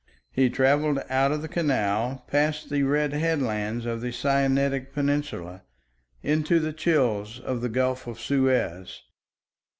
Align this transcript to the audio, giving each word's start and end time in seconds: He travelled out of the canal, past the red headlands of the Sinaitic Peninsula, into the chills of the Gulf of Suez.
He 0.31 0.49
travelled 0.49 0.97
out 1.11 1.31
of 1.31 1.43
the 1.43 1.47
canal, 1.47 2.23
past 2.27 2.71
the 2.71 2.81
red 2.81 3.13
headlands 3.13 3.85
of 3.85 4.01
the 4.01 4.11
Sinaitic 4.11 4.91
Peninsula, 4.95 5.61
into 6.23 6.59
the 6.59 6.73
chills 6.73 7.39
of 7.39 7.61
the 7.61 7.69
Gulf 7.69 8.07
of 8.07 8.19
Suez. 8.19 9.03